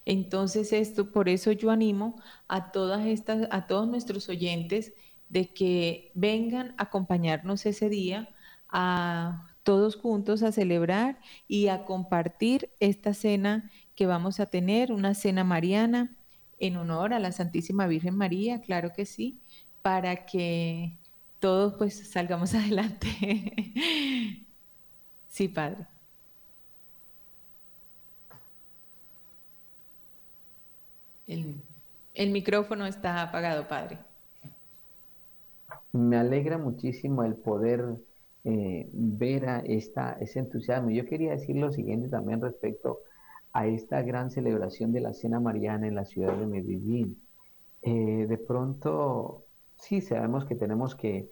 [0.10, 4.92] Entonces esto, por eso yo animo a todas estas, a todos nuestros oyentes
[5.30, 8.28] de que vengan a acompañarnos ese día,
[8.70, 15.14] a todos juntos a celebrar y a compartir esta cena que vamos a tener, una
[15.14, 16.18] cena mariana
[16.58, 19.40] en honor a la Santísima Virgen María, claro que sí,
[19.84, 20.98] para que
[21.40, 23.06] todos pues salgamos adelante.
[25.30, 25.99] sí, Padre.
[31.30, 34.00] El, micrófono está apagado, Padre.
[35.92, 37.86] Me alegra muchísimo el poder
[38.44, 40.90] eh, ver a esta, ese entusiasmo.
[40.90, 43.02] Yo quería decir lo siguiente también respecto
[43.54, 47.22] a esta gran celebración de la Cena Mariana en la ciudad de Medellín.
[47.84, 49.46] Eh, de pronto,
[49.78, 51.30] sí, sabemos que tenemos que,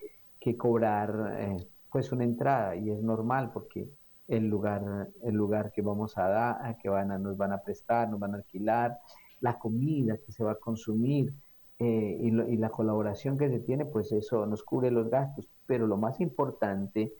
[0.57, 1.57] cobrar eh,
[1.91, 3.89] pues una entrada y es normal porque
[4.29, 8.09] el lugar, el lugar que vamos a dar, que van a, nos van a prestar,
[8.09, 8.97] nos van a alquilar,
[9.41, 11.33] la comida que se va a consumir
[11.79, 15.47] eh, y, y, la colaboración que se tiene, pues eso nos cubre los gastos.
[15.65, 17.13] Pero lo más importante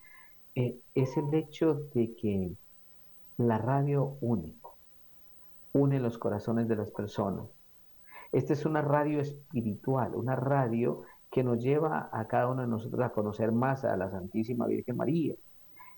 [0.54, 2.50] es el hecho de que
[3.36, 4.68] la radio única
[5.72, 7.44] une los corazones de las personas.
[8.32, 13.00] Esta es una radio espiritual, una radio que nos lleva a cada uno de nosotros
[13.02, 15.34] a conocer más a la Santísima Virgen María.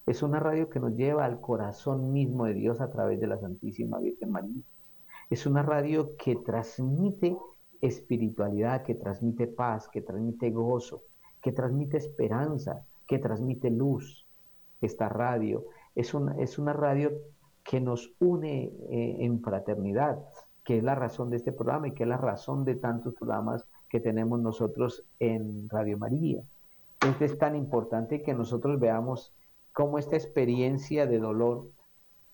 [0.06, 3.38] Es una radio que nos lleva al corazón mismo de Dios a través de la
[3.38, 4.62] Santísima Virgen María.
[5.30, 7.36] Es una radio que transmite
[7.80, 11.04] espiritualidad, que transmite paz, que transmite gozo,
[11.40, 14.26] que transmite esperanza, que transmite luz.
[14.80, 15.64] Esta radio
[15.94, 17.12] es una, es una radio
[17.62, 20.18] que nos une eh, en fraternidad,
[20.64, 23.64] que es la razón de este programa y que es la razón de tantos programas
[23.88, 26.42] que tenemos nosotros en Radio María.
[26.94, 29.32] Entonces es tan importante que nosotros veamos
[29.72, 31.68] cómo esta experiencia de dolor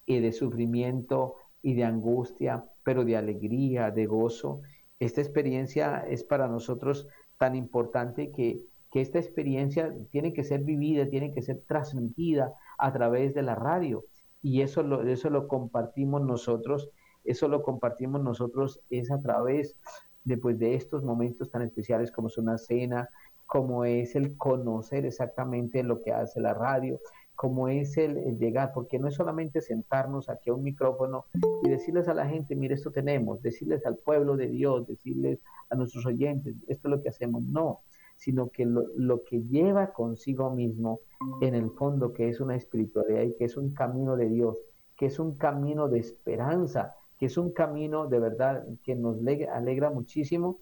[0.06, 4.62] y de sufrimiento y de angustia, pero de alegría, de gozo,
[5.00, 8.60] esta experiencia es para nosotros tan importante que,
[8.92, 13.56] que esta experiencia tiene que ser vivida, tiene que ser transmitida a través de la
[13.56, 14.04] radio.
[14.40, 16.88] Y eso lo, eso lo compartimos nosotros,
[17.24, 19.76] eso lo compartimos nosotros es a través
[20.22, 23.08] de, de estos momentos tan especiales como es una cena,
[23.46, 27.00] como es el conocer exactamente lo que hace la radio,
[27.36, 31.26] como es el, llegar, porque no es solamente sentarnos aquí a un micrófono
[31.62, 35.38] y decirles a la gente, mire, esto tenemos, decirles al pueblo de Dios, decirles
[35.70, 37.82] a nuestros oyentes, esto es lo que hacemos, no,
[38.16, 41.00] sino que lo, que lleva consigo mismo
[41.42, 44.56] en el fondo, que es una espiritualidad y que es un camino de Dios,
[44.96, 49.18] que es un camino de esperanza, que es un camino de verdad que nos
[49.52, 50.58] alegra muchísimo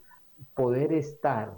[0.55, 1.55] poder estar,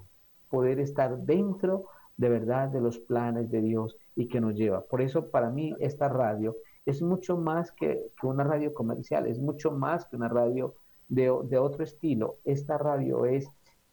[0.50, 1.86] poder estar dentro
[2.16, 4.82] de verdad de los planes de Dios y que nos lleva.
[4.82, 6.56] Por eso para mí esta radio
[6.86, 10.74] es mucho más que, una radio comercial, es mucho más que una radio
[11.08, 12.36] de, otro estilo.
[12.44, 13.48] Esta radio es,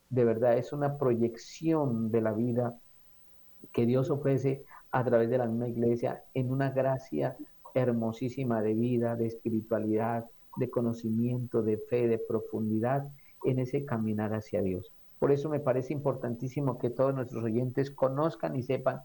[0.09, 2.77] de verdad, es una proyección de la vida
[3.71, 7.35] que Dios ofrece a través de la misma iglesia en una gracia
[7.73, 10.25] hermosísima de vida, de espiritualidad,
[10.57, 13.07] de conocimiento, de fe, de profundidad
[13.43, 14.91] en ese caminar hacia Dios.
[15.23, 18.99] Por eso me parece importantísimo que todos nuestros oyentes conozcan y sepan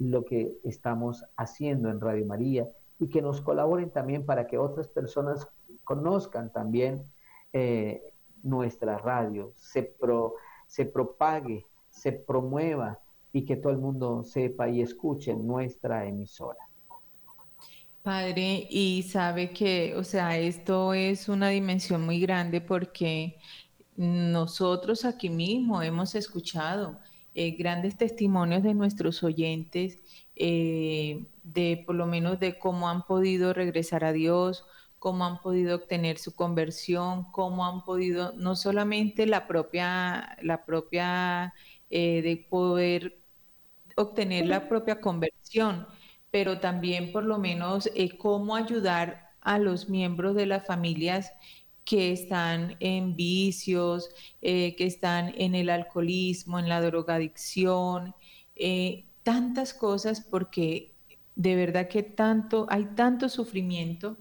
[0.00, 2.68] lo que estamos haciendo en Radio María
[2.98, 5.46] y que nos colaboren también para que otras personas
[5.84, 7.04] conozcan también
[7.52, 8.02] eh,
[8.42, 9.94] nuestra radio, se,
[10.66, 12.98] se propague, se promueva
[13.32, 16.58] y que todo el mundo sepa y escuche nuestra emisora.
[18.02, 23.36] Padre, y sabe que, o sea, esto es una dimensión muy grande porque
[24.00, 26.98] nosotros aquí mismo hemos escuchado
[27.34, 29.98] eh, grandes testimonios de nuestros oyentes,
[30.36, 34.64] eh, de por lo menos de cómo han podido regresar a Dios,
[34.98, 41.52] cómo han podido obtener su conversión, cómo han podido, no solamente la propia, la propia
[41.90, 43.18] eh, de poder
[43.96, 45.86] obtener la propia conversión,
[46.30, 51.32] pero también por lo menos cómo ayudar a los miembros de las familias
[51.90, 54.10] que están en vicios,
[54.42, 58.14] eh, que están en el alcoholismo, en la drogadicción,
[58.54, 60.94] eh, tantas cosas porque
[61.34, 64.18] de verdad que tanto, hay tanto sufrimiento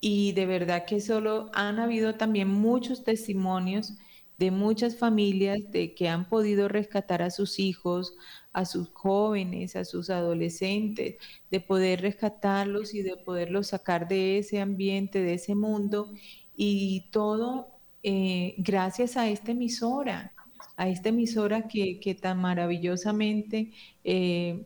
[0.00, 3.94] y de verdad que solo han habido también muchos testimonios
[4.38, 8.14] de muchas familias de que han podido rescatar a sus hijos,
[8.52, 11.16] a sus jóvenes, a sus adolescentes,
[11.50, 16.12] de poder rescatarlos y de poderlos sacar de ese ambiente, de ese mundo
[16.56, 17.72] y todo
[18.02, 20.32] eh, gracias a esta emisora,
[20.76, 23.70] a esta emisora que, tan maravillosamente
[24.04, 24.64] eh,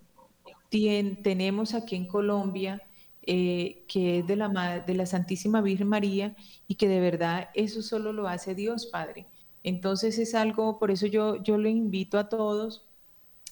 [0.71, 2.83] tenemos aquí en Colombia,
[3.23, 6.35] eh, que es de la, de la Santísima Virgen María
[6.69, 9.27] y que de verdad eso solo lo hace Dios Padre.
[9.63, 12.85] Entonces es algo, por eso yo, yo le invito a todos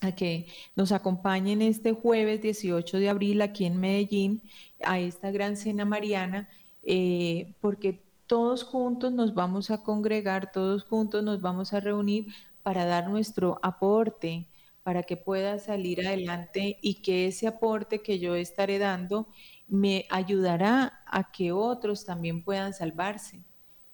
[0.00, 4.42] a que nos acompañen este jueves 18 de abril aquí en Medellín
[4.82, 6.48] a esta gran cena mariana,
[7.60, 8.03] porque
[8.34, 12.26] todos juntos nos vamos a congregar, todos juntos nos vamos a reunir
[12.64, 14.48] para dar nuestro aporte,
[14.82, 19.28] para que pueda salir adelante y que ese aporte que yo estaré dando
[19.68, 23.44] me ayudará a que otros también puedan salvarse,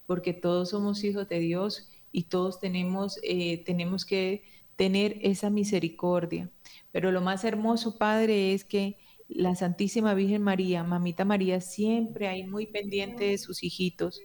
[0.06, 4.42] porque todos somos hijos de Dios y todos tenemos, eh, tenemos que
[4.76, 6.48] tener esa misericordia.
[6.92, 8.96] Pero lo más hermoso, Padre, es que
[9.28, 14.22] la Santísima Virgen María, Mamita María, siempre hay muy pendiente de sus hijitos.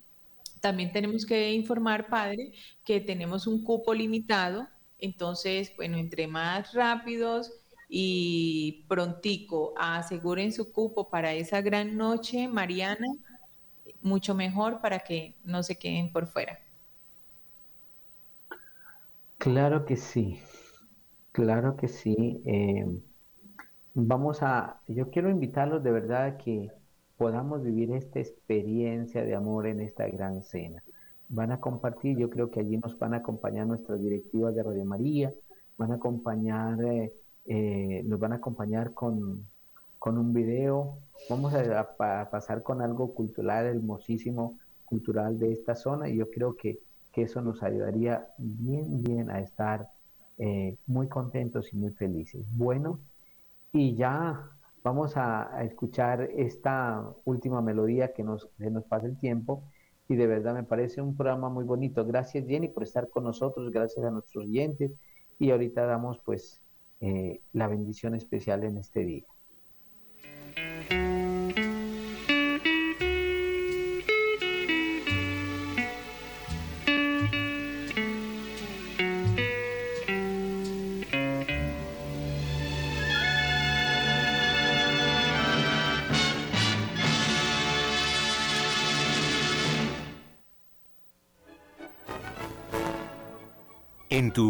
[0.61, 2.53] también tenemos que informar, padre,
[2.83, 4.67] que tenemos un cupo limitado.
[4.99, 7.51] Entonces, bueno, entre más rápidos
[7.87, 13.07] y prontico aseguren su cupo para esa gran noche, Mariana,
[14.01, 16.59] mucho mejor para que no se queden por fuera.
[19.37, 20.39] Claro que sí,
[21.31, 22.41] claro que sí.
[22.45, 22.85] Eh,
[23.93, 26.71] vamos a, yo quiero invitarlos de verdad a que
[27.19, 30.81] podamos vivir esta experiencia de amor en esta gran cena.
[31.27, 34.85] Van a compartir, yo creo que allí nos van a acompañar nuestras directivas de Radio
[34.85, 35.33] María,
[35.77, 37.13] van a acompañar, eh,
[37.45, 39.45] eh, nos van a acompañar con,
[40.05, 40.97] un video,
[41.29, 41.89] vamos a,
[42.31, 46.79] pasar con algo cultural hermosísimo, cultural de esta zona, y yo creo que,
[47.15, 49.89] eso nos ayudaría bien, bien a estar
[50.37, 52.45] eh, muy contentos y muy felices.
[52.49, 53.01] Bueno,
[53.73, 54.51] y ya
[54.83, 59.63] Vamos a, escuchar esta última melodía que nos, nos pasa el tiempo
[60.07, 62.05] y de verdad me parece un programa muy bonito.
[62.05, 64.91] Gracias Jenny por estar con nosotros, gracias a nuestros oyentes
[65.37, 66.61] y ahorita damos pues
[67.01, 69.25] eh, la bendición especial en este día.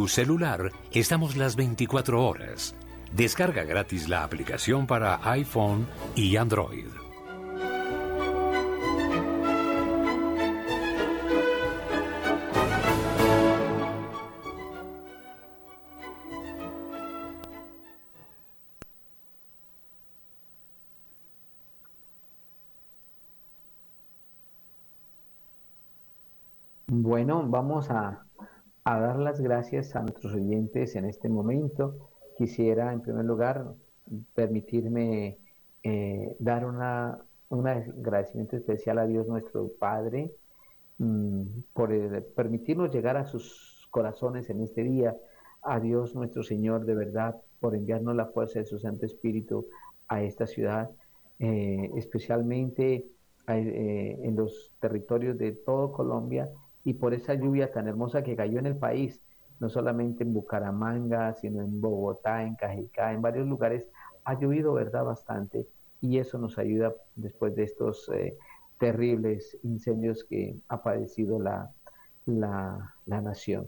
[0.10, 2.76] Celular estamos las 24 horas.
[3.14, 6.88] Descarga gratis la aplicación para iPhone y Android.
[26.91, 28.26] Bueno, vamos a,
[28.86, 32.10] dar las gracias a nuestros oyentes en este momento.
[32.38, 33.74] Quisiera, en primer lugar,
[34.34, 35.38] permitirme
[35.84, 37.20] eh, dar una,
[37.50, 40.32] un agradecimiento especial a Dios nuestro Padre
[40.98, 45.16] mm, por permitirnos llegar a sus corazones en este día.
[45.62, 49.68] A Dios nuestro Señor, de verdad, por enviarnos la fuerza de su Santo Espíritu
[50.08, 50.90] a esta ciudad,
[51.38, 53.06] eh, especialmente
[53.48, 56.50] eh, en los territorios de todo Colombia
[56.84, 59.22] y por esa lluvia tan hermosa que cayó en el país,
[59.60, 63.86] no solamente en Bucaramanga, sino en Bogotá, en Cajicá, en varios lugares,
[64.24, 65.68] ha llovido, ¿verdad?, bastante
[66.02, 68.38] y eso nos ayuda después de estos eh,
[68.80, 71.72] terribles incendios que ha padecido la,
[72.26, 73.68] la, la nación.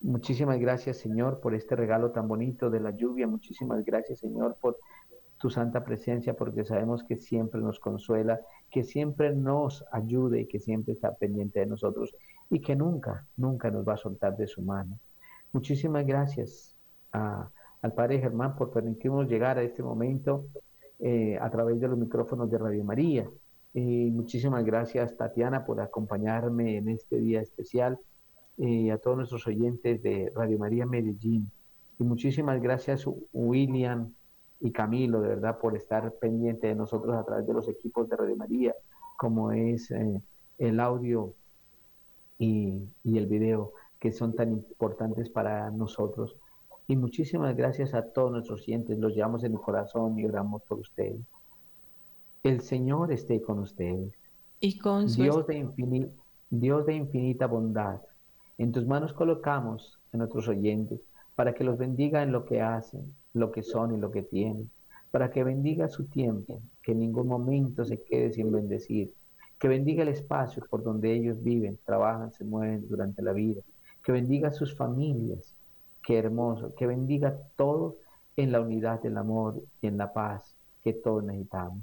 [0.00, 3.26] Muchísimas gracias, Señor, por este regalo tan bonito de la lluvia.
[3.26, 4.78] Muchísimas gracias, Señor, por
[5.38, 8.40] tu santa presencia, porque sabemos que siempre nos consuela,
[8.70, 12.14] que siempre nos ayude y que siempre está pendiente de nosotros
[12.50, 14.98] y que nunca, nunca nos va a soltar de su mano.
[15.52, 16.74] Muchísimas gracias
[17.12, 20.44] al Padre Germán por permitirnos llegar a este momento
[20.98, 23.28] eh, a través de los micrófonos de Radio María.
[23.74, 27.98] Y muchísimas gracias Tatiana por acompañarme en este día especial
[28.56, 31.50] y a todos nuestros oyentes de Radio María Medellín.
[31.98, 34.12] Y muchísimas gracias William
[34.60, 38.16] y Camilo, de verdad, por estar pendiente de nosotros a través de los equipos de
[38.16, 38.74] Radio María,
[39.18, 40.20] como es eh,
[40.58, 41.34] el audio
[42.38, 46.36] y, el video que son tan importantes para nosotros.
[46.88, 50.78] Y muchísimas gracias a todos nuestros oyentes, los llevamos en el corazón y oramos por
[50.78, 51.20] ustedes.
[52.42, 54.12] El Señor esté con ustedes.
[54.60, 56.10] Y con Dios, de
[56.50, 58.00] Dios de infinita bondad.
[58.58, 61.00] En tus manos colocamos a nuestros oyentes
[61.34, 64.70] para que los bendiga en lo que hacen, lo que son y lo que tienen,
[65.10, 69.12] para que bendiga su tiempo, que en ningún momento se quede sin bendecir,
[69.58, 73.62] que bendiga el espacio por donde ellos viven, trabajan, se mueven durante la vida,
[74.04, 75.54] que bendiga a sus familias,
[76.04, 77.96] qué hermoso, que bendiga todo
[78.36, 80.54] en la unidad del amor y en la paz
[80.84, 81.82] que todos necesitamos.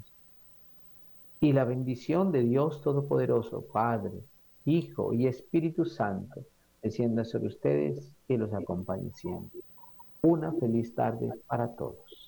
[1.40, 4.12] Y la bendición de Dios Todopoderoso, Padre,
[4.64, 6.40] Hijo y Espíritu Santo,
[6.82, 9.60] descienda sobre ustedes y los acompañe siempre.
[10.22, 12.23] Una feliz tarde para todos.